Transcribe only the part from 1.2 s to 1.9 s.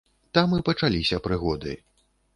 прыгоды.